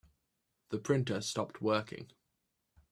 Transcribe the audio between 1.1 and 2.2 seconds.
stopped working.